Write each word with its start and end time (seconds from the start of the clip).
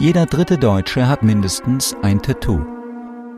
Jeder 0.00 0.26
dritte 0.26 0.58
Deutsche 0.58 1.08
hat 1.08 1.24
mindestens 1.24 1.96
ein 2.02 2.22
Tattoo. 2.22 2.64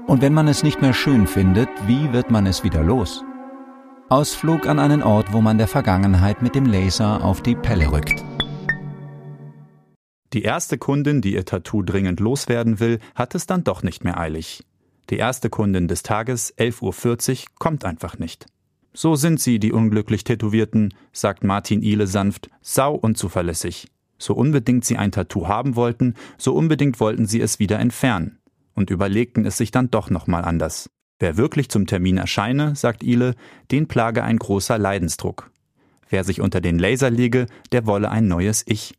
Und 0.06 0.20
wenn 0.20 0.34
man 0.34 0.46
es 0.46 0.62
nicht 0.62 0.82
mehr 0.82 0.92
schön 0.92 1.26
findet, 1.26 1.70
wie 1.86 2.12
wird 2.12 2.30
man 2.30 2.46
es 2.46 2.62
wieder 2.62 2.82
los? 2.82 3.24
Ausflug 4.10 4.66
an 4.66 4.78
einen 4.78 5.02
Ort, 5.02 5.32
wo 5.32 5.40
man 5.40 5.56
der 5.56 5.68
Vergangenheit 5.68 6.42
mit 6.42 6.54
dem 6.54 6.66
Laser 6.66 7.24
auf 7.24 7.40
die 7.40 7.54
Pelle 7.54 7.90
rückt. 7.90 8.22
Die 10.34 10.42
erste 10.42 10.76
Kundin, 10.76 11.22
die 11.22 11.32
ihr 11.32 11.46
Tattoo 11.46 11.80
dringend 11.80 12.20
loswerden 12.20 12.78
will, 12.78 12.98
hat 13.14 13.34
es 13.34 13.46
dann 13.46 13.64
doch 13.64 13.82
nicht 13.82 14.04
mehr 14.04 14.20
eilig. 14.20 14.62
Die 15.08 15.16
erste 15.16 15.48
Kundin 15.48 15.88
des 15.88 16.02
Tages, 16.02 16.54
11.40 16.58 17.30
Uhr, 17.30 17.46
kommt 17.58 17.86
einfach 17.86 18.18
nicht. 18.18 18.44
So 18.92 19.14
sind 19.14 19.40
sie, 19.40 19.60
die 19.60 19.72
unglücklich 19.72 20.24
Tätowierten, 20.24 20.92
sagt 21.10 21.42
Martin 21.42 21.80
Ihle 21.80 22.06
sanft, 22.06 22.50
sau 22.60 22.94
unzuverlässig. 22.94 23.88
So 24.20 24.34
unbedingt 24.34 24.84
sie 24.84 24.98
ein 24.98 25.10
Tattoo 25.10 25.48
haben 25.48 25.74
wollten, 25.74 26.14
so 26.38 26.54
unbedingt 26.54 27.00
wollten 27.00 27.26
sie 27.26 27.40
es 27.40 27.58
wieder 27.58 27.78
entfernen 27.80 28.38
und 28.74 28.90
überlegten 28.90 29.46
es 29.46 29.56
sich 29.56 29.70
dann 29.70 29.90
doch 29.90 30.10
nochmal 30.10 30.44
anders. 30.44 30.90
Wer 31.18 31.36
wirklich 31.36 31.68
zum 31.70 31.86
Termin 31.86 32.18
erscheine, 32.18 32.76
sagt 32.76 33.02
Ile, 33.02 33.34
den 33.70 33.88
plage 33.88 34.22
ein 34.22 34.38
großer 34.38 34.78
Leidensdruck. 34.78 35.50
Wer 36.08 36.24
sich 36.24 36.40
unter 36.40 36.60
den 36.60 36.78
Laser 36.78 37.10
lege, 37.10 37.46
der 37.72 37.86
wolle 37.86 38.10
ein 38.10 38.28
neues 38.28 38.62
Ich. 38.66 38.94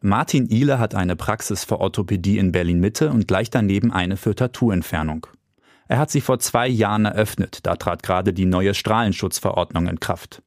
Martin 0.00 0.48
Ile 0.48 0.78
hat 0.78 0.94
eine 0.94 1.16
Praxis 1.16 1.64
für 1.64 1.80
Orthopädie 1.80 2.38
in 2.38 2.52
Berlin 2.52 2.80
Mitte 2.80 3.10
und 3.10 3.28
gleich 3.28 3.50
daneben 3.50 3.92
eine 3.92 4.16
für 4.16 4.34
Tattooentfernung. 4.34 5.26
Er 5.88 5.98
hat 5.98 6.10
sie 6.10 6.20
vor 6.20 6.38
zwei 6.38 6.68
Jahren 6.68 7.04
eröffnet, 7.04 7.60
da 7.64 7.76
trat 7.76 8.02
gerade 8.02 8.32
die 8.32 8.46
neue 8.46 8.74
Strahlenschutzverordnung 8.74 9.88
in 9.88 10.00
Kraft. 10.00 10.42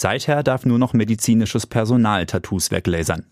Seither 0.00 0.44
darf 0.44 0.64
nur 0.64 0.78
noch 0.78 0.92
medizinisches 0.92 1.66
Personal 1.66 2.24
Tattoos 2.24 2.70
weglasern. 2.70 3.26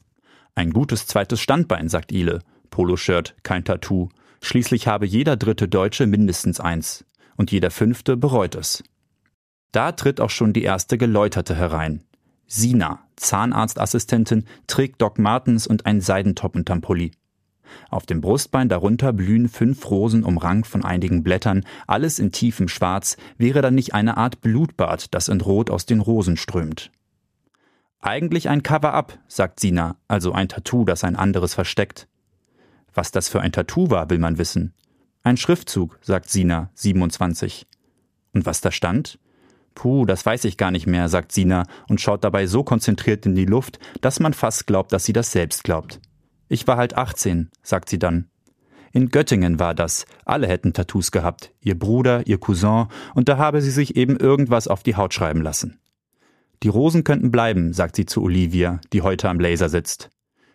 Ein 0.56 0.72
gutes 0.72 1.06
zweites 1.06 1.40
Standbein, 1.40 1.88
sagt 1.88 2.10
Ile. 2.10 2.40
Poloshirt, 2.70 3.36
kein 3.44 3.64
Tattoo. 3.64 4.08
Schließlich 4.42 4.88
habe 4.88 5.06
jeder 5.06 5.36
dritte 5.36 5.68
Deutsche 5.68 6.08
mindestens 6.08 6.58
eins. 6.58 7.04
Und 7.36 7.52
jeder 7.52 7.70
fünfte 7.70 8.16
bereut 8.16 8.56
es. 8.56 8.82
Da 9.70 9.92
tritt 9.92 10.20
auch 10.20 10.30
schon 10.30 10.52
die 10.52 10.64
erste 10.64 10.98
Geläuterte 10.98 11.54
herein. 11.54 12.02
Sina, 12.48 12.98
Zahnarztassistentin, 13.14 14.44
trägt 14.66 15.00
Doc 15.00 15.20
Martens 15.20 15.68
und 15.68 15.86
ein 15.86 16.00
Seidentop 16.00 16.56
unterm 16.56 16.80
Pulli. 16.80 17.12
Auf 17.90 18.06
dem 18.06 18.20
Brustbein 18.20 18.68
darunter 18.68 19.12
blühen 19.12 19.48
fünf 19.48 19.90
Rosen 19.90 20.24
umrankt 20.24 20.66
von 20.66 20.84
einigen 20.84 21.22
Blättern, 21.22 21.64
alles 21.86 22.18
in 22.18 22.32
tiefem 22.32 22.68
Schwarz, 22.68 23.16
wäre 23.38 23.62
dann 23.62 23.74
nicht 23.74 23.94
eine 23.94 24.16
Art 24.16 24.40
Blutbad, 24.40 25.14
das 25.14 25.28
in 25.28 25.40
Rot 25.40 25.70
aus 25.70 25.86
den 25.86 26.00
Rosen 26.00 26.36
strömt. 26.36 26.90
Eigentlich 28.00 28.48
ein 28.48 28.62
Cover-up, 28.62 29.18
sagt 29.26 29.60
Sina, 29.60 29.96
also 30.06 30.32
ein 30.32 30.48
Tattoo, 30.48 30.84
das 30.84 31.02
ein 31.02 31.16
anderes 31.16 31.54
versteckt. 31.54 32.06
Was 32.94 33.10
das 33.10 33.28
für 33.28 33.40
ein 33.40 33.52
Tattoo 33.52 33.90
war, 33.90 34.10
will 34.10 34.18
man 34.18 34.38
wissen. 34.38 34.74
Ein 35.22 35.36
Schriftzug, 35.36 35.98
sagt 36.02 36.30
Sina, 36.30 36.70
27. 36.74 37.66
Und 38.32 38.46
was 38.46 38.60
da 38.60 38.70
stand? 38.70 39.18
Puh, 39.74 40.06
das 40.06 40.24
weiß 40.24 40.44
ich 40.44 40.56
gar 40.56 40.70
nicht 40.70 40.86
mehr, 40.86 41.08
sagt 41.08 41.32
Sina 41.32 41.66
und 41.88 42.00
schaut 42.00 42.24
dabei 42.24 42.46
so 42.46 42.64
konzentriert 42.64 43.26
in 43.26 43.34
die 43.34 43.44
Luft, 43.44 43.78
dass 44.00 44.20
man 44.20 44.32
fast 44.32 44.66
glaubt, 44.66 44.92
dass 44.92 45.04
sie 45.04 45.12
das 45.12 45.32
selbst 45.32 45.64
glaubt. 45.64 46.00
Ich 46.48 46.66
war 46.66 46.76
halt 46.76 46.96
18, 46.96 47.50
sagt 47.62 47.88
sie 47.88 47.98
dann. 47.98 48.28
In 48.92 49.10
Göttingen 49.10 49.58
war 49.58 49.74
das. 49.74 50.06
Alle 50.24 50.46
hätten 50.46 50.72
Tattoos 50.72 51.10
gehabt. 51.10 51.52
Ihr 51.60 51.78
Bruder, 51.78 52.26
ihr 52.26 52.38
Cousin, 52.38 52.86
und 53.14 53.28
da 53.28 53.36
habe 53.36 53.60
sie 53.60 53.70
sich 53.70 53.96
eben 53.96 54.16
irgendwas 54.16 54.68
auf 54.68 54.82
die 54.82 54.96
Haut 54.96 55.12
schreiben 55.12 55.42
lassen. 55.42 55.80
Die 56.62 56.68
Rosen 56.68 57.04
könnten 57.04 57.30
bleiben, 57.30 57.72
sagt 57.72 57.96
sie 57.96 58.06
zu 58.06 58.22
Olivia, 58.22 58.80
die 58.92 59.02
heute 59.02 59.28
am 59.28 59.40
Laser 59.40 59.68
sitzt. 59.68 60.10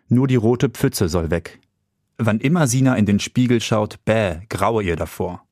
Nur 0.08 0.28
die 0.28 0.36
rote 0.36 0.70
Pfütze 0.70 1.08
soll 1.08 1.30
weg. 1.30 1.59
Wann 2.17 2.39
immer 2.39 2.67
Sina 2.67 2.95
in 2.95 3.05
den 3.05 3.20
Spiegel 3.20 3.61
schaut, 3.61 4.04
bäh, 4.05 4.39
graue 4.49 4.83
ihr 4.83 4.95
davor. 4.95 5.45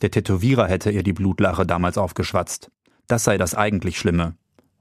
Der 0.00 0.10
Tätowierer 0.10 0.66
hätte 0.66 0.90
ihr 0.90 1.02
die 1.02 1.12
Blutlache 1.12 1.64
damals 1.64 1.96
aufgeschwatzt. 1.96 2.70
Das 3.06 3.24
sei 3.24 3.38
das 3.38 3.54
eigentlich 3.54 3.98
Schlimme. 3.98 4.34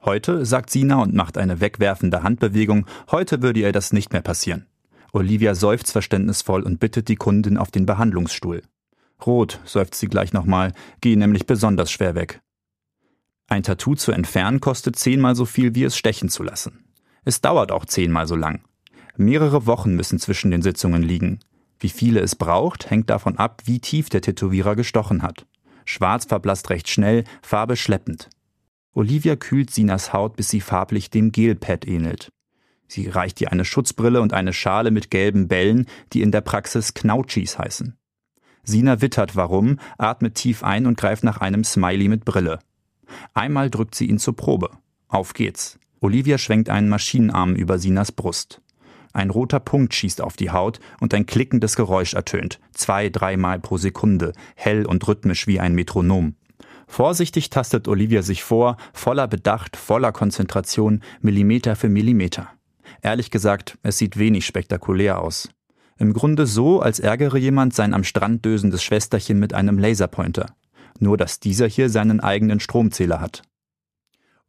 Heute, 0.04 0.46
sagt 0.46 0.72
Sina 0.72 1.02
und 1.02 1.14
macht 1.14 1.38
eine 1.38 1.62
wegwerfende 1.62 2.24
Handbewegung, 2.24 2.88
heute 3.12 3.44
würde 3.44 3.60
ihr 3.60 3.72
das 3.72 3.94
nicht 3.94 4.12
mehr 4.14 4.24
passieren. 4.24 4.66
Olivia 5.14 5.56
seufzt 5.56 5.92
verständnisvoll 5.92 6.64
und 6.64 6.80
bittet 6.80 7.08
die 7.10 7.16
Kundin 7.16 7.58
auf 7.58 7.72
den 7.72 7.86
Behandlungsstuhl. 7.86 8.62
Rot, 9.26 9.60
seufzt 9.66 10.00
sie 10.00 10.08
gleich 10.08 10.34
nochmal, 10.34 10.74
gehe 11.02 11.18
nämlich 11.18 11.46
besonders 11.46 11.92
schwer 11.92 12.16
weg. 12.16 12.42
Ein 13.48 13.64
Tattoo 13.64 13.96
zu 13.96 14.12
entfernen 14.12 14.62
kostet 14.62 14.96
zehnmal 14.96 15.36
so 15.36 15.46
viel, 15.46 15.76
wie 15.76 15.84
es 15.84 15.98
stechen 15.98 16.30
zu 16.30 16.44
lassen. 16.44 16.86
Es 17.26 17.42
dauert 17.42 17.72
auch 17.72 17.86
zehnmal 17.86 18.26
so 18.26 18.36
lang. 18.36 18.62
Mehrere 19.18 19.66
Wochen 19.66 19.96
müssen 19.96 20.20
zwischen 20.20 20.52
den 20.52 20.62
Sitzungen 20.62 21.04
liegen. 21.04 21.40
Wie 21.80 21.90
viele 21.90 22.22
es 22.22 22.36
braucht, 22.36 22.90
hängt 22.90 23.10
davon 23.10 23.38
ab, 23.38 23.64
wie 23.66 23.80
tief 23.80 24.10
der 24.10 24.22
Tätowierer 24.22 24.76
gestochen 24.76 25.22
hat. 25.22 25.46
Schwarz 25.86 26.26
verblasst 26.26 26.70
recht 26.70 26.90
schnell, 26.90 27.26
Farbe 27.42 27.76
schleppend. 27.76 28.30
Olivia 28.94 29.36
kühlt 29.36 29.72
Sinas 29.72 30.14
Haut, 30.14 30.36
bis 30.36 30.50
sie 30.50 30.62
farblich 30.62 31.10
dem 31.10 31.32
Gelpad 31.32 31.88
ähnelt. 31.88 32.30
Sie 32.92 33.08
reicht 33.08 33.40
ihr 33.40 33.54
eine 33.54 33.64
Schutzbrille 33.64 34.20
und 34.20 34.34
eine 34.34 34.52
Schale 34.52 34.92
mit 34.92 35.10
gelben 35.10 35.48
Bällen, 35.48 35.86
die 36.12 36.22
in 36.22 36.34
der 36.34 36.42
Praxis 36.42 36.94
Knautschis 36.94 37.58
heißen. 37.58 37.96
Sina 38.64 39.00
wittert 39.00 39.38
warum, 39.38 39.80
atmet 39.98 40.36
tief 40.36 40.62
ein 40.62 40.86
und 40.86 40.98
greift 40.98 41.24
nach 41.24 41.38
einem 41.38 41.64
Smiley 41.64 42.10
mit 42.10 42.26
Brille. 42.26 42.60
Einmal 43.34 43.70
drückt 43.70 43.96
sie 43.96 44.08
ihn 44.08 44.20
zur 44.20 44.36
Probe. 44.36 44.72
Auf 45.08 45.32
geht's. 45.34 45.80
Olivia 46.02 46.38
schwenkt 46.38 46.70
einen 46.70 46.90
Maschinenarm 46.90 47.56
über 47.56 47.80
Sinas 47.80 48.12
Brust. 48.12 48.62
Ein 49.14 49.30
roter 49.30 49.62
Punkt 49.62 49.94
schießt 49.94 50.20
auf 50.20 50.36
die 50.36 50.52
Haut 50.52 50.82
und 51.00 51.14
ein 51.14 51.26
klickendes 51.26 51.78
Geräusch 51.78 52.14
ertönt, 52.14 52.60
zwei, 52.74 53.08
dreimal 53.08 53.62
pro 53.62 53.78
Sekunde, 53.78 54.34
hell 54.56 54.86
und 54.86 55.08
rhythmisch 55.08 55.48
wie 55.48 55.62
ein 55.62 55.76
Metronom. 55.76 56.36
Vorsichtig 56.88 57.52
tastet 57.52 57.88
Olivia 57.88 58.22
sich 58.22 58.44
vor, 58.44 58.76
voller 58.92 59.30
Bedacht, 59.30 59.78
voller 59.78 60.12
Konzentration, 60.12 61.02
Millimeter 61.22 61.78
für 61.78 61.88
Millimeter. 61.88 62.50
Ehrlich 63.02 63.32
gesagt, 63.32 63.78
es 63.84 63.98
sieht 63.98 64.18
wenig 64.18 64.46
spektakulär 64.46 65.20
aus. 65.22 65.50
Im 65.98 66.14
Grunde 66.14 66.46
so, 66.46 66.82
als 66.82 67.00
ärgere 67.00 67.38
jemand 67.38 67.74
sein 67.74 67.94
am 67.94 68.04
Strand 68.04 68.46
dösendes 68.46 68.84
Schwesterchen 68.84 69.40
mit 69.40 69.54
einem 69.54 69.78
Laserpointer. 69.78 70.56
Nur 71.00 71.18
dass 71.18 71.40
dieser 71.40 71.68
hier 71.68 71.90
seinen 71.90 72.20
eigenen 72.20 72.60
Stromzähler 72.60 73.22
hat. 73.22 73.44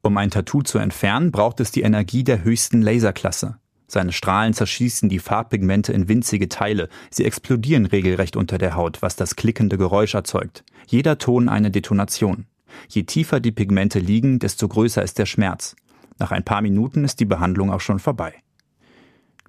Um 0.02 0.16
ein 0.16 0.30
Tattoo 0.30 0.62
zu 0.62 0.78
entfernen, 0.78 1.30
braucht 1.30 1.60
es 1.60 1.70
die 1.70 1.82
Energie 1.82 2.24
der 2.24 2.42
höchsten 2.42 2.82
Laserklasse. 2.82 3.58
Seine 3.86 4.12
Strahlen 4.12 4.54
zerschießen 4.54 5.08
die 5.08 5.18
Farbpigmente 5.18 5.92
in 5.92 6.08
winzige 6.08 6.48
Teile. 6.48 6.88
Sie 7.10 7.24
explodieren 7.24 7.86
regelrecht 7.86 8.36
unter 8.36 8.56
der 8.56 8.74
Haut, 8.74 9.02
was 9.02 9.16
das 9.16 9.36
klickende 9.36 9.76
Geräusch 9.76 10.14
erzeugt. 10.14 10.64
Jeder 10.86 11.18
Ton 11.18 11.48
eine 11.48 11.70
Detonation. 11.70 12.46
Je 12.88 13.02
tiefer 13.02 13.38
die 13.38 13.52
Pigmente 13.52 13.98
liegen, 13.98 14.38
desto 14.38 14.66
größer 14.66 15.02
ist 15.02 15.18
der 15.18 15.26
Schmerz. 15.26 15.76
Nach 16.18 16.30
ein 16.30 16.44
paar 16.44 16.62
Minuten 16.62 17.04
ist 17.04 17.20
die 17.20 17.24
Behandlung 17.24 17.70
auch 17.70 17.80
schon 17.80 17.98
vorbei. 17.98 18.34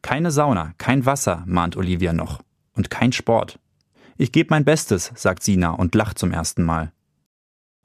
Keine 0.02 0.32
Sauna, 0.32 0.74
kein 0.78 1.06
Wasser, 1.06 1.44
mahnt 1.46 1.78
Olivia 1.78 2.14
noch. 2.14 2.42
Und 2.76 2.90
kein 2.90 3.12
Sport. 3.12 3.60
Ich 4.18 4.32
gebe 4.32 4.50
mein 4.52 4.66
Bestes, 4.66 5.12
sagt 5.16 5.44
Sina 5.44 5.72
und 5.72 5.96
lacht 5.96 6.20
zum 6.20 6.32
ersten 6.32 6.64
Mal. 6.64 6.92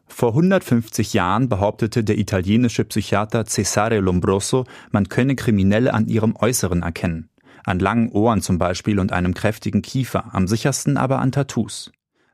Vor 0.09 0.31
150 0.31 1.13
Jahren 1.13 1.49
behauptete 1.49 2.03
der 2.03 2.19
italienische 2.19 2.85
Psychiater 2.85 3.45
Cesare 3.45 4.01
Lombroso, 4.01 4.65
man 4.91 5.09
könne 5.09 5.37
Kriminelle 5.37 5.95
an 5.95 6.09
ihrem 6.09 6.35
Äußeren 6.35 6.83
erkennen. 6.83 7.29
An 7.65 7.79
langen 7.79 8.11
Ohren 8.11 8.41
zum 8.41 8.59
Beispiel 8.59 8.99
und 8.99 9.13
einem 9.13 9.35
kräftigen 9.35 9.83
Kiefer, 9.83 10.35
am 10.35 10.49
sichersten 10.49 10.97
aber 10.97 11.19
an 11.19 11.33
Tattoos. 11.33 11.93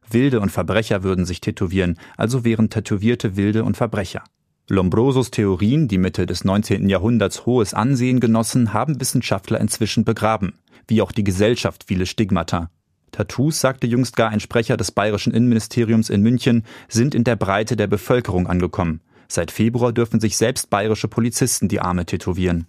Wilde 0.09 0.41
und 0.41 0.51
Verbrecher 0.51 1.03
würden 1.03 1.25
sich 1.25 1.41
tätowieren, 1.41 1.99
also 2.17 2.45
wären 2.45 2.71
Tätowierte 2.71 3.37
Wilde 3.37 3.65
und 3.65 3.77
Verbrecher. 3.77 4.23
Lombrosos 4.67 5.31
Theorien, 5.31 5.89
die 5.89 5.99
Mitte 5.99 6.25
des 6.25 6.43
19. 6.43 6.89
Jahrhunderts 6.89 7.45
hohes 7.45 7.75
Ansehen 7.75 8.19
genossen, 8.19 8.73
haben 8.73 8.99
Wissenschaftler 8.99 9.61
inzwischen 9.61 10.07
begraben, 10.07 10.55
wie 10.89 11.03
auch 11.03 11.13
die 11.13 11.23
Gesellschaft 11.23 11.85
viele 11.87 12.07
Stigmata. 12.07 12.71
Tattoos, 13.13 13.61
sagte 13.61 13.87
jüngst 13.87 14.17
gar 14.17 14.31
ein 14.31 14.41
Sprecher 14.41 14.79
des 14.79 14.91
bayerischen 14.91 15.35
Innenministeriums 15.35 16.09
in 16.09 16.23
München, 16.23 16.65
sind 16.89 17.15
in 17.15 17.25
der 17.25 17.37
Breite 17.37 17.77
der 17.77 17.89
Bevölkerung 17.89 18.47
angekommen. 18.47 19.03
Seit 19.29 19.51
Februar 19.51 19.93
dürfen 19.93 20.19
sich 20.19 20.39
selbst 20.39 20.71
bayerische 20.71 21.09
Polizisten 21.09 21.69
die 21.69 21.81
Arme 21.81 22.07
tätowieren. 22.07 22.67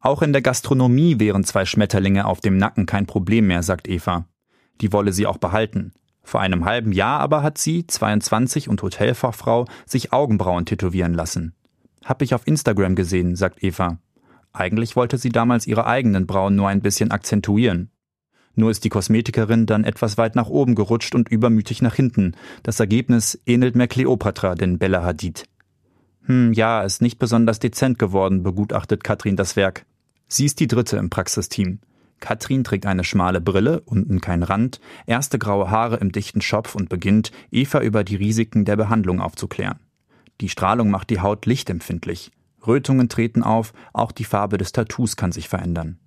Auch 0.00 0.22
in 0.22 0.32
der 0.32 0.40
Gastronomie 0.40 1.20
wären 1.20 1.44
zwei 1.44 1.66
Schmetterlinge 1.66 2.24
auf 2.24 2.40
dem 2.40 2.56
Nacken 2.56 2.86
kein 2.86 3.04
Problem 3.04 3.46
mehr, 3.46 3.62
sagt 3.62 3.88
Eva. 3.88 4.26
Die 4.80 4.92
wolle 4.94 5.12
sie 5.12 5.26
auch 5.26 5.38
behalten. 5.38 5.92
Vor 6.28 6.42
einem 6.42 6.66
halben 6.66 6.92
Jahr 6.92 7.20
aber 7.20 7.42
hat 7.42 7.56
sie, 7.56 7.86
22 7.86 8.68
und 8.68 8.82
Hotelfachfrau, 8.82 9.64
sich 9.86 10.12
Augenbrauen 10.12 10.66
tätowieren 10.66 11.14
lassen. 11.14 11.54
Hab 12.04 12.20
ich 12.20 12.34
auf 12.34 12.46
Instagram 12.46 12.96
gesehen, 12.96 13.34
sagt 13.34 13.64
Eva. 13.64 13.96
Eigentlich 14.52 14.94
wollte 14.94 15.16
sie 15.16 15.30
damals 15.30 15.66
ihre 15.66 15.86
eigenen 15.86 16.26
Brauen 16.26 16.54
nur 16.54 16.68
ein 16.68 16.82
bisschen 16.82 17.12
akzentuieren. 17.12 17.90
Nur 18.54 18.70
ist 18.70 18.84
die 18.84 18.90
Kosmetikerin 18.90 19.64
dann 19.64 19.84
etwas 19.84 20.18
weit 20.18 20.36
nach 20.36 20.50
oben 20.50 20.74
gerutscht 20.74 21.14
und 21.14 21.30
übermütig 21.30 21.80
nach 21.80 21.94
hinten. 21.94 22.34
Das 22.62 22.78
Ergebnis 22.78 23.40
ähnelt 23.46 23.74
mehr 23.74 23.88
Kleopatra 23.88 24.54
denn 24.54 24.78
Bella 24.78 25.02
Hadid. 25.02 25.44
Hm, 26.26 26.52
ja, 26.52 26.82
ist 26.82 27.00
nicht 27.00 27.18
besonders 27.18 27.58
dezent 27.58 27.98
geworden, 27.98 28.42
begutachtet 28.42 29.02
Katrin 29.02 29.36
das 29.36 29.56
Werk. 29.56 29.86
Sie 30.26 30.44
ist 30.44 30.60
die 30.60 30.66
dritte 30.66 30.98
im 30.98 31.08
Praxisteam. 31.08 31.78
Katrin 32.20 32.64
trägt 32.64 32.86
eine 32.86 33.04
schmale 33.04 33.40
Brille, 33.40 33.80
unten 33.80 34.20
kein 34.20 34.42
Rand, 34.42 34.80
erste 35.06 35.38
graue 35.38 35.70
Haare 35.70 35.96
im 35.96 36.12
dichten 36.12 36.40
Schopf 36.40 36.74
und 36.74 36.88
beginnt, 36.88 37.30
Eva 37.50 37.80
über 37.80 38.04
die 38.04 38.16
Risiken 38.16 38.64
der 38.64 38.76
Behandlung 38.76 39.20
aufzuklären. 39.20 39.78
Die 40.40 40.48
Strahlung 40.48 40.90
macht 40.90 41.10
die 41.10 41.20
Haut 41.20 41.46
lichtempfindlich. 41.46 42.30
Rötungen 42.66 43.08
treten 43.08 43.42
auf, 43.42 43.72
auch 43.92 44.12
die 44.12 44.24
Farbe 44.24 44.58
des 44.58 44.72
Tattoos 44.72 45.16
kann 45.16 45.32
sich 45.32 45.48
verändern. 45.48 45.98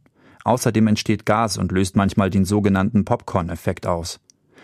Außerdem 0.44 0.88
entsteht 0.88 1.26
Gas 1.26 1.58
und 1.58 1.72
löst 1.72 1.96
manchmal 1.96 2.30
den 2.30 2.46
sogenannten 2.46 3.06
Popcorn-Effekt 3.06 3.88
aus. 3.88 4.20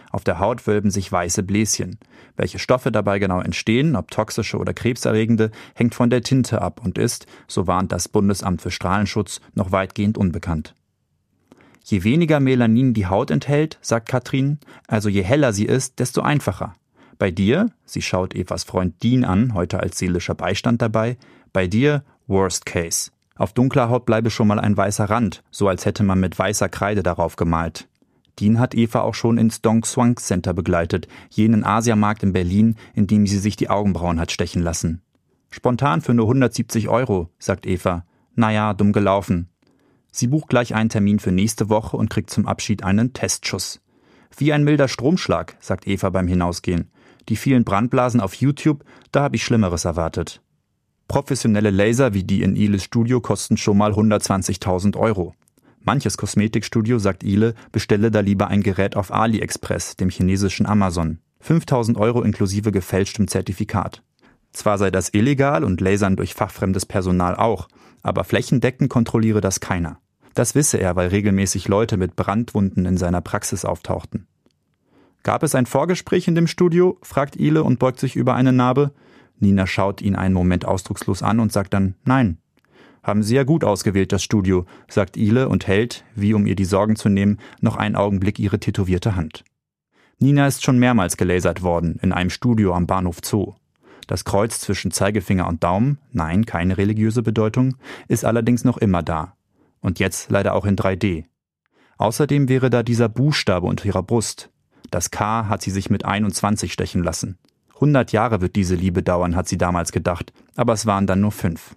Auf 0.10 0.24
der 0.24 0.40
Haut 0.40 0.66
wölben 0.68 0.90
sich 0.90 1.12
weiße 1.12 1.44
Bläschen. 1.44 2.00
Welche 2.36 2.60
Stoffe 2.60 2.92
dabei 2.92 3.20
genau 3.20 3.42
entstehen, 3.42 3.96
ob 3.96 4.10
toxische 4.10 4.58
oder 4.58 4.74
krebserregende, 4.74 5.52
hängt 5.76 5.96
von 5.96 6.10
der 6.10 6.22
Tinte 6.22 6.62
ab 6.62 6.82
und 6.84 6.98
ist, 6.98 7.26
so 7.48 7.68
warnt 7.68 7.92
das 7.92 8.08
Bundesamt 8.08 8.62
für 8.62 8.72
Strahlenschutz, 8.72 9.42
noch 9.54 9.72
weitgehend 9.72 10.18
unbekannt. 10.18 10.76
Je 11.90 12.04
weniger 12.04 12.42
Melanin 12.42 12.94
die 12.94 13.06
Haut 13.06 13.32
enthält, 13.32 13.78
sagt 13.82 14.10
Katrin, 14.10 14.60
also 14.90 15.08
je 15.08 15.24
heller 15.24 15.54
sie 15.54 15.64
ist, 15.64 16.00
desto 16.00 16.22
einfacher. 16.22 16.76
Bei 17.18 17.32
dir, 17.32 17.72
sie 17.86 18.02
schaut 18.02 18.36
Evas 18.36 18.66
Freund 18.66 19.02
Dean 19.04 19.24
an, 19.24 19.54
heute 19.54 19.80
als 19.80 19.98
seelischer 19.98 20.36
Beistand 20.36 20.82
dabei, 20.82 21.16
bei 21.54 21.66
dir 21.68 22.04
Worst 22.28 22.66
Case. 22.66 23.12
Auf 23.38 23.54
dunkler 23.54 23.88
Haut 23.88 24.06
bleibe 24.06 24.32
schon 24.32 24.50
mal 24.50 24.60
ein 24.60 24.76
weißer 24.76 25.06
Rand, 25.10 25.44
so 25.50 25.70
als 25.70 25.86
hätte 25.86 26.04
man 26.04 26.20
mit 26.20 26.38
weißer 26.38 26.68
Kreide 26.68 27.04
darauf 27.04 27.38
gemalt. 27.38 27.88
Dean 28.38 28.60
hat 28.60 28.76
Eva 28.76 29.00
auch 29.00 29.16
schon 29.16 29.38
ins 29.38 29.62
Dong 29.62 29.86
Swank 29.86 30.20
Center 30.20 30.54
begleitet, 30.54 31.08
jenen 31.30 31.64
Asiamarkt 31.64 32.22
in 32.22 32.34
Berlin, 32.34 32.76
in 32.96 33.08
dem 33.08 33.26
sie 33.28 33.40
sich 33.40 33.56
die 33.56 33.70
Augenbrauen 33.70 34.20
hat 34.20 34.34
stechen 34.34 34.62
lassen. 34.62 35.02
Spontan 35.52 36.02
für 36.02 36.14
nur 36.14 36.26
170 36.26 36.90
Euro, 36.90 37.30
sagt 37.40 37.66
Eva. 37.66 38.04
Naja, 38.36 38.74
dumm 38.74 38.92
gelaufen. 38.92 39.48
Sie 40.12 40.28
bucht 40.28 40.50
gleich 40.50 40.74
einen 40.74 40.90
Termin 40.90 41.20
für 41.20 41.32
nächste 41.32 41.70
Woche 41.70 41.98
und 41.98 42.10
kriegt 42.10 42.30
zum 42.30 42.48
Abschied 42.48 42.84
einen 42.84 43.14
Testschuss. 43.14 43.82
Wie 44.36 44.54
ein 44.54 44.64
milder 44.64 44.88
Stromschlag, 44.88 45.58
sagt 45.60 45.88
Eva 45.88 46.10
beim 46.10 46.28
Hinausgehen. 46.28 46.92
Die 47.30 47.36
vielen 47.36 47.64
Brandblasen 47.64 48.22
auf 48.22 48.36
YouTube, 48.36 48.84
da 49.12 49.24
habe 49.24 49.36
ich 49.36 49.44
Schlimmeres 49.44 49.86
erwartet. 49.86 50.42
Professionelle 51.08 51.72
Laser 51.72 52.14
wie 52.14 52.24
die 52.24 52.42
in 52.42 52.56
Iles 52.56 52.84
Studio 52.84 53.22
kosten 53.22 53.58
schon 53.58 53.78
mal 53.78 53.94
120.000 53.94 54.98
Euro. 54.98 55.34
Manches 55.82 56.18
Kosmetikstudio, 56.18 57.00
sagt 57.00 57.24
Ile, 57.24 57.54
bestelle 57.72 58.12
da 58.12 58.20
lieber 58.20 58.48
ein 58.48 58.62
Gerät 58.62 58.98
auf 58.98 59.14
AliExpress, 59.14 59.96
dem 59.96 60.10
chinesischen 60.10 60.66
Amazon. 60.66 61.20
5000 61.40 61.98
Euro 61.98 62.24
inklusive 62.24 62.72
gefälschtem 62.72 63.28
Zertifikat. 63.28 64.04
Zwar 64.52 64.78
sei 64.78 64.92
das 64.92 65.14
illegal 65.14 65.64
und 65.64 65.80
lasern 65.80 66.16
durch 66.16 66.34
fachfremdes 66.34 66.86
Personal 66.86 67.36
auch, 67.36 67.70
aber 68.08 68.24
flächendeckend 68.24 68.90
kontrolliere 68.90 69.42
das 69.42 69.60
keiner. 69.60 70.00
Das 70.34 70.56
wisse 70.56 70.78
er, 70.78 70.96
weil 70.96 71.10
regelmäßig 71.10 71.68
Leute 71.68 71.98
mit 71.98 72.16
Brandwunden 72.16 72.86
in 72.86 72.96
seiner 72.96 73.22
Praxis 73.22 73.66
auftauchten. 73.66 74.28
Gab 75.24 75.44
es 75.44 75.56
ein 75.56 75.66
Vorgespräch 75.66 76.28
in 76.30 76.36
dem 76.36 76.48
Studio? 76.48 76.98
fragt 77.02 77.36
Ile 77.36 77.64
und 77.64 77.80
beugt 77.80 78.00
sich 78.00 78.16
über 78.16 78.34
eine 78.34 78.54
Narbe. 78.54 78.94
Nina 79.40 79.68
schaut 79.68 80.02
ihn 80.02 80.16
einen 80.16 80.34
Moment 80.34 80.64
ausdruckslos 80.64 81.22
an 81.22 81.42
und 81.42 81.52
sagt 81.52 81.74
dann 81.74 81.96
Nein. 82.06 82.38
Haben 83.04 83.24
Sie 83.24 83.36
ja 83.36 83.44
gut 83.44 83.66
ausgewählt, 83.66 84.14
das 84.14 84.24
Studio, 84.24 84.66
sagt 84.88 85.18
Ile 85.18 85.50
und 85.50 85.68
hält, 85.68 86.06
wie 86.16 86.34
um 86.34 86.48
ihr 86.48 86.56
die 86.56 86.66
Sorgen 86.66 86.96
zu 86.96 87.10
nehmen, 87.10 87.40
noch 87.60 87.76
einen 87.76 87.98
Augenblick 87.98 88.40
ihre 88.40 88.60
tätowierte 88.60 89.18
Hand. 89.18 89.44
Nina 90.20 90.48
ist 90.48 90.64
schon 90.64 90.80
mehrmals 90.80 91.18
gelasert 91.18 91.62
worden, 91.62 92.00
in 92.02 92.14
einem 92.14 92.30
Studio 92.30 92.74
am 92.74 92.88
Bahnhof 92.88 93.18
Zoo. 93.22 93.56
Das 94.08 94.24
Kreuz 94.24 94.62
zwischen 94.62 94.92
Zeigefinger 94.92 95.48
und 95.48 95.64
Daumen, 95.64 96.00
nein, 96.12 96.46
keine 96.46 96.78
religiöse 96.78 97.22
Bedeutung, 97.22 97.76
ist 98.08 98.26
allerdings 98.26 98.64
noch 98.64 98.78
immer 98.78 99.04
da. 99.04 99.36
Und 99.82 100.00
jetzt 100.00 100.32
leider 100.32 100.56
auch 100.56 100.66
in 100.66 100.78
3D. 100.78 101.26
Außerdem 101.98 102.48
wäre 102.48 102.70
da 102.70 102.84
dieser 102.84 103.10
Buchstabe 103.10 103.68
unter 103.68 103.86
ihrer 103.86 104.04
Brust. 104.04 104.50
Das 104.92 105.12
K 105.12 105.50
hat 105.50 105.62
sie 105.62 105.72
sich 105.72 105.90
mit 105.90 106.06
21 106.06 106.72
stechen 106.72 107.04
lassen. 107.04 107.38
100 107.76 108.12
Jahre 108.12 108.42
wird 108.42 108.56
diese 108.56 108.76
Liebe 108.76 109.04
dauern, 109.04 109.36
hat 109.36 109.48
sie 109.48 109.58
damals 109.58 109.92
gedacht, 109.92 110.34
aber 110.56 110.74
es 110.74 110.86
waren 110.86 111.06
dann 111.06 111.22
nur 111.22 111.32
fünf. 111.32 111.76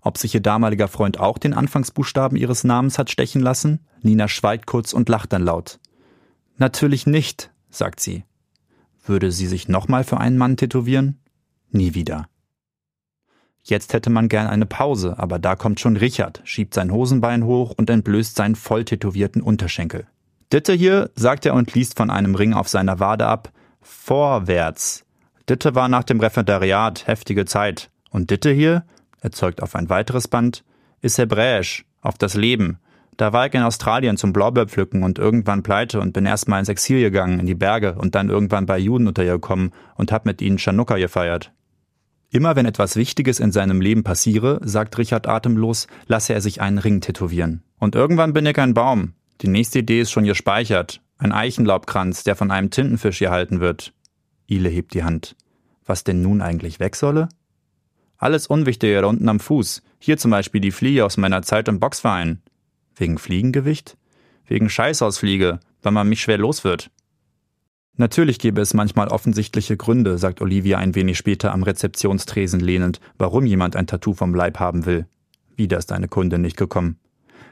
Ob 0.00 0.18
sich 0.18 0.34
ihr 0.34 0.40
damaliger 0.40 0.88
Freund 0.88 1.18
auch 1.18 1.36
den 1.36 1.52
Anfangsbuchstaben 1.52 2.38
ihres 2.38 2.62
Namens 2.62 2.98
hat 2.98 3.10
stechen 3.10 3.42
lassen? 3.42 3.80
Nina 4.02 4.28
schweigt 4.28 4.66
kurz 4.66 4.92
und 4.92 5.08
lacht 5.08 5.32
dann 5.32 5.42
laut. 5.42 5.80
Natürlich 6.58 7.06
nicht, 7.06 7.50
sagt 7.70 7.98
sie. 7.98 8.24
Würde 9.06 9.30
sie 9.30 9.46
sich 9.46 9.68
nochmal 9.68 10.04
für 10.04 10.18
einen 10.18 10.36
Mann 10.36 10.56
tätowieren? 10.56 11.20
Nie 11.70 11.94
wieder. 11.94 12.28
Jetzt 13.62 13.92
hätte 13.92 14.10
man 14.10 14.28
gern 14.28 14.46
eine 14.46 14.66
Pause, 14.66 15.18
aber 15.18 15.38
da 15.38 15.56
kommt 15.56 15.80
schon 15.80 15.96
Richard, 15.96 16.40
schiebt 16.44 16.74
sein 16.74 16.92
Hosenbein 16.92 17.44
hoch 17.44 17.72
und 17.76 17.90
entblößt 17.90 18.36
seinen 18.36 18.54
voll 18.54 18.84
tätowierten 18.84 19.42
Unterschenkel. 19.42 20.06
Ditte 20.52 20.72
hier, 20.72 21.10
sagt 21.16 21.46
er 21.46 21.54
und 21.54 21.74
liest 21.74 21.96
von 21.96 22.10
einem 22.10 22.36
Ring 22.36 22.54
auf 22.54 22.68
seiner 22.68 23.00
Wade 23.00 23.26
ab. 23.26 23.50
Vorwärts. 23.82 25.04
Ditte 25.48 25.74
war 25.74 25.88
nach 25.88 26.04
dem 26.04 26.20
Referendariat, 26.20 27.06
heftige 27.06 27.44
Zeit. 27.44 27.90
Und 28.10 28.30
Ditte 28.30 28.52
hier? 28.52 28.84
er 29.20 29.32
zeugt 29.32 29.60
auf 29.60 29.74
ein 29.74 29.88
weiteres 29.88 30.28
Band, 30.28 30.62
ist 31.00 31.18
hebräisch, 31.18 31.84
auf 32.00 32.16
das 32.16 32.34
Leben. 32.34 32.78
Da 33.16 33.32
war 33.32 33.46
ich 33.46 33.54
in 33.54 33.62
Australien 33.62 34.16
zum 34.16 34.32
Blaubeerpflücken 34.32 35.02
und 35.02 35.18
irgendwann 35.18 35.62
pleite 35.62 36.00
und 36.00 36.12
bin 36.12 36.26
erstmal 36.26 36.60
ins 36.60 36.68
Exil 36.68 37.00
gegangen, 37.00 37.40
in 37.40 37.46
die 37.46 37.54
Berge 37.54 37.94
und 37.94 38.14
dann 38.14 38.28
irgendwann 38.28 38.66
bei 38.66 38.78
Juden 38.78 39.08
untergekommen 39.08 39.72
und 39.94 40.12
hab 40.12 40.26
mit 40.26 40.42
ihnen 40.42 40.58
Chanukka 40.58 40.98
gefeiert. 40.98 41.52
Immer 42.30 42.56
wenn 42.56 42.66
etwas 42.66 42.96
Wichtiges 42.96 43.40
in 43.40 43.52
seinem 43.52 43.80
Leben 43.80 44.04
passiere, 44.04 44.60
sagt 44.62 44.98
Richard 44.98 45.26
atemlos, 45.26 45.86
lasse 46.06 46.34
er 46.34 46.40
sich 46.42 46.60
einen 46.60 46.78
Ring 46.78 47.00
tätowieren. 47.00 47.62
Und 47.78 47.94
irgendwann 47.94 48.34
bin 48.34 48.44
ich 48.44 48.58
ein 48.58 48.74
Baum. 48.74 49.14
Die 49.40 49.48
nächste 49.48 49.78
Idee 49.78 50.00
ist 50.00 50.10
schon 50.10 50.24
gespeichert. 50.24 51.00
Ein 51.18 51.32
Eichenlaubkranz, 51.32 52.24
der 52.24 52.36
von 52.36 52.50
einem 52.50 52.70
Tintenfisch 52.70 53.20
gehalten 53.20 53.60
wird. 53.60 53.94
Ile 54.46 54.68
hebt 54.68 54.92
die 54.92 55.04
Hand. 55.04 55.36
Was 55.86 56.04
denn 56.04 56.20
nun 56.20 56.42
eigentlich 56.42 56.80
weg 56.80 56.96
solle? 56.96 57.28
Alles 58.18 58.46
Unwichtige 58.46 59.00
da 59.00 59.06
unten 59.06 59.28
am 59.28 59.40
Fuß. 59.40 59.82
Hier 59.98 60.18
zum 60.18 60.30
Beispiel 60.30 60.60
die 60.60 60.72
Fliege 60.72 61.04
aus 61.04 61.16
meiner 61.16 61.42
Zeit 61.42 61.68
im 61.68 61.80
Boxverein. 61.80 62.42
Wegen 62.96 63.18
Fliegengewicht? 63.18 63.96
Wegen 64.46 64.68
Scheißausfliege, 64.68 65.60
weil 65.82 65.92
man 65.92 66.08
mich 66.08 66.22
schwer 66.22 66.38
los 66.38 66.64
wird. 66.64 66.90
Natürlich 67.98 68.38
gäbe 68.38 68.60
es 68.60 68.74
manchmal 68.74 69.08
offensichtliche 69.08 69.76
Gründe, 69.76 70.18
sagt 70.18 70.40
Olivia 70.42 70.78
ein 70.78 70.94
wenig 70.94 71.16
später 71.16 71.52
am 71.52 71.62
Rezeptionstresen 71.62 72.60
lehnend, 72.60 73.00
warum 73.16 73.46
jemand 73.46 73.76
ein 73.76 73.86
Tattoo 73.86 74.12
vom 74.12 74.34
Leib 74.34 74.58
haben 74.58 74.84
will. 74.84 75.06
Wieder 75.56 75.78
ist 75.78 75.92
eine 75.92 76.08
Kunde 76.08 76.38
nicht 76.38 76.56
gekommen. 76.56 76.98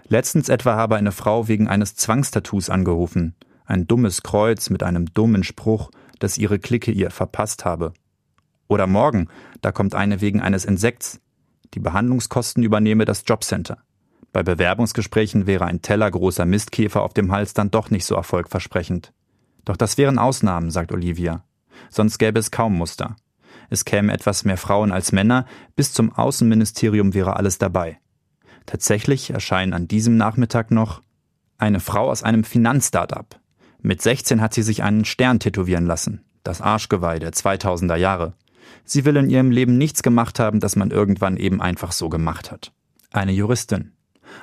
Letztens 0.08 0.50
etwa 0.50 0.76
habe 0.76 0.96
eine 0.96 1.12
Frau 1.12 1.48
wegen 1.48 1.68
eines 1.68 1.94
Zwangstattoos 1.96 2.68
angerufen. 2.68 3.34
Ein 3.64 3.86
dummes 3.86 4.22
Kreuz 4.22 4.68
mit 4.68 4.82
einem 4.82 5.06
dummen 5.14 5.44
Spruch, 5.44 5.90
das 6.18 6.36
ihre 6.36 6.58
Clique 6.58 6.90
ihr 6.90 7.10
verpasst 7.10 7.64
habe. 7.64 7.94
Oder 8.68 8.86
morgen, 8.86 9.28
da 9.62 9.72
kommt 9.72 9.94
eine 9.94 10.20
wegen 10.20 10.40
eines 10.42 10.66
Insekts. 10.66 11.20
Die 11.72 11.80
Behandlungskosten 11.80 12.62
übernehme 12.62 13.06
das 13.06 13.24
Jobcenter. 13.26 13.78
Bei 14.34 14.42
Bewerbungsgesprächen 14.42 15.46
wäre 15.46 15.64
ein 15.66 15.80
tellergroßer 15.80 16.44
Mistkäfer 16.44 17.02
auf 17.02 17.14
dem 17.14 17.30
Hals 17.30 17.54
dann 17.54 17.70
doch 17.70 17.90
nicht 17.90 18.04
so 18.04 18.16
erfolgversprechend. 18.16 19.12
Doch 19.64 19.76
das 19.76 19.96
wären 19.96 20.18
Ausnahmen, 20.18 20.72
sagt 20.72 20.90
Olivia. 20.90 21.44
Sonst 21.88 22.18
gäbe 22.18 22.40
es 22.40 22.50
kaum 22.50 22.76
Muster. 22.76 23.14
Es 23.70 23.84
kämen 23.84 24.10
etwas 24.10 24.44
mehr 24.44 24.56
Frauen 24.56 24.90
als 24.90 25.12
Männer, 25.12 25.46
bis 25.76 25.92
zum 25.92 26.12
Außenministerium 26.12 27.14
wäre 27.14 27.36
alles 27.36 27.58
dabei. 27.58 28.00
Tatsächlich 28.66 29.30
erscheinen 29.30 29.72
an 29.72 29.86
diesem 29.86 30.16
Nachmittag 30.16 30.72
noch 30.72 31.00
eine 31.56 31.78
Frau 31.78 32.10
aus 32.10 32.24
einem 32.24 32.42
Finanzstartup. 32.42 33.38
Mit 33.82 34.02
16 34.02 34.40
hat 34.40 34.52
sie 34.52 34.62
sich 34.62 34.82
einen 34.82 35.04
Stern 35.04 35.38
tätowieren 35.38 35.86
lassen, 35.86 36.24
das 36.42 36.60
Arschgeweih 36.60 37.20
der 37.20 37.32
2000er 37.32 37.94
Jahre. 37.96 38.34
Sie 38.84 39.04
will 39.04 39.16
in 39.16 39.30
ihrem 39.30 39.52
Leben 39.52 39.78
nichts 39.78 40.02
gemacht 40.02 40.40
haben, 40.40 40.58
das 40.58 40.74
man 40.74 40.90
irgendwann 40.90 41.36
eben 41.36 41.62
einfach 41.62 41.92
so 41.92 42.08
gemacht 42.08 42.50
hat. 42.50 42.72
Eine 43.12 43.30
Juristin. 43.30 43.92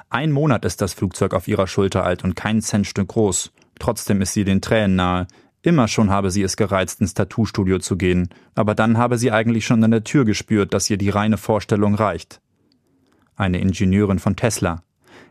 Ein 0.09 0.31
Monat 0.31 0.65
ist 0.65 0.81
das 0.81 0.93
Flugzeug 0.93 1.33
auf 1.33 1.47
ihrer 1.47 1.67
Schulter 1.67 2.03
alt 2.03 2.23
und 2.23 2.35
kein 2.35 2.61
Centstück 2.61 3.09
groß. 3.09 3.51
Trotzdem 3.79 4.21
ist 4.21 4.33
sie 4.33 4.43
den 4.43 4.61
Tränen 4.61 4.95
nahe. 4.95 5.27
Immer 5.63 5.87
schon 5.87 6.09
habe 6.09 6.31
sie 6.31 6.41
es 6.41 6.57
gereizt, 6.57 7.01
ins 7.01 7.13
Tattoo-Studio 7.13 7.79
zu 7.79 7.95
gehen, 7.95 8.29
aber 8.55 8.73
dann 8.73 8.97
habe 8.97 9.17
sie 9.17 9.31
eigentlich 9.31 9.65
schon 9.65 9.83
an 9.83 9.91
der 9.91 10.03
Tür 10.03 10.25
gespürt, 10.25 10.73
dass 10.73 10.89
ihr 10.89 10.97
die 10.97 11.09
reine 11.09 11.37
Vorstellung 11.37 11.93
reicht. 11.93 12.41
Eine 13.35 13.59
Ingenieurin 13.59 14.19
von 14.19 14.35
Tesla. 14.35 14.83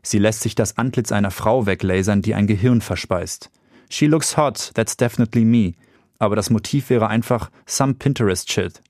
Sie 0.03 0.19
lässt 0.19 0.41
sich 0.41 0.55
das 0.55 0.79
Antlitz 0.79 1.13
einer 1.13 1.31
Frau 1.31 1.67
weglasern, 1.67 2.23
die 2.23 2.35
ein 2.35 2.47
Gehirn 2.47 2.81
verspeist. 2.81 3.51
She 3.89 4.07
looks 4.07 4.37
hot, 4.37 4.71
that's 4.75 4.97
definitely 4.97 5.45
me. 5.45 5.75
Aber 6.19 6.37
das 6.37 6.51
Motiv 6.51 6.91
wäre 6.91 7.09
einfach 7.09 7.51
some 7.67 7.95
Pinterest 7.95 8.51
shit. 8.51 8.81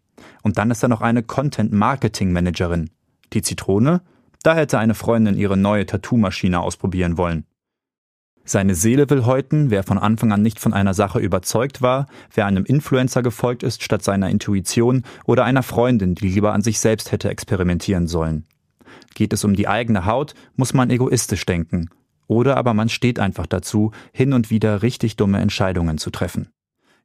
Und 0.43 0.59
dann 0.59 0.71
ist 0.71 0.83
da 0.83 0.89
noch 0.89 1.01
eine 1.01 1.23
Content-Marketing-Managerin. 1.23 2.91
Die 3.33 3.43
Zitrone? 3.43 4.03
Da 4.43 4.55
hätte 4.55 4.79
eine 4.79 4.95
Freundin 4.95 5.37
ihre 5.37 5.57
neue 5.57 5.87
Tattoo-Maschine 5.87 6.61
ausprobieren 6.61 7.19
wollen. 7.19 7.45
Seine 8.45 8.75
Seele 8.75 9.09
will 9.11 9.27
häuten, 9.27 9.71
wer 9.71 9.83
von 9.83 9.99
Anfang 9.99 10.33
an 10.33 10.43
nicht 10.43 10.59
von 10.59 10.73
einer 10.73 10.95
Sache 10.95 11.19
überzeugt 11.19 11.83
war, 11.83 12.07
wer 12.35 12.47
einem 12.47 12.65
Influencer 12.65 13.23
gefolgt 13.23 13.63
ist 13.63 13.83
statt 13.83 14.03
seiner 14.03 14.31
Intuition 14.31 15.05
oder 15.25 15.45
einer 15.45 15.63
Freundin, 15.63 16.15
die 16.15 16.29
lieber 16.29 16.53
an 16.53 16.63
sich 16.63 16.81
selbst 16.81 17.13
hätte 17.13 17.29
experimentieren 17.29 18.07
sollen. 18.07 18.47
Geht 19.15 19.33
es 19.33 19.45
um 19.45 19.55
die 19.55 19.69
eigene 19.69 20.07
Haut, 20.07 20.35
muss 20.57 20.73
man 20.73 20.91
egoistisch 20.91 21.45
denken. 21.45 21.91
Oder 22.27 22.57
aber 22.57 22.75
man 22.75 22.89
steht 22.89 23.19
einfach 23.19 23.47
dazu, 23.47 23.93
hin 24.13 24.33
und 24.33 24.51
wieder 24.51 24.83
richtig 24.83 25.17
dumme 25.17 25.39
Entscheidungen 25.41 25.99
zu 25.99 26.11
treffen. 26.11 26.49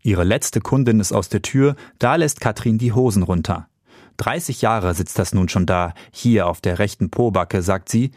Ihre 0.02 0.24
letzte 0.24 0.62
Kundin 0.62 1.00
ist 1.00 1.12
aus 1.12 1.30
der 1.30 1.42
Tür, 1.42 1.76
da 2.00 2.16
lässt 2.16 2.40
Katrin 2.40 2.78
die 2.78 2.94
Hosen 2.94 3.24
runter. 3.24 3.68
30 4.18 4.62
Jahre 4.62 4.94
sitzt 4.94 5.18
das 5.20 5.34
nun 5.34 5.50
schon 5.50 5.66
da, 5.66 5.94
hier 6.12 6.48
auf 6.48 6.62
der 6.62 6.80
rechten 6.80 7.10
Pobacke, 7.10 7.62
sagt 7.62 7.90
sie, 7.90 8.12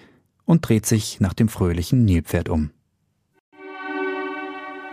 und 0.45 0.69
dreht 0.69 0.87
sich 0.87 1.19
nach 1.21 1.35
dem 1.35 1.49
fröhlichen 1.49 2.05
Nilpferd 2.05 2.49
um. 2.49 2.71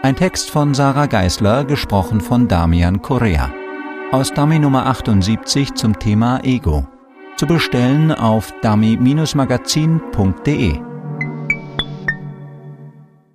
Ein 0.01 0.15
Text 0.15 0.49
von 0.51 0.73
Sarah 0.75 1.07
Geisler, 1.07 1.65
gesprochen 1.65 2.21
von 2.21 2.47
Damian 2.47 3.01
Correa. 3.01 3.51
Aus 4.11 4.31
Dummy 4.31 4.59
Nummer 4.59 4.85
78 4.85 5.73
zum 5.73 5.97
Thema 5.97 6.43
Ego. 6.43 6.87
Zu 7.37 7.47
bestellen 7.47 8.11
auf 8.11 8.53
dummy-magazin.de. 8.61 10.94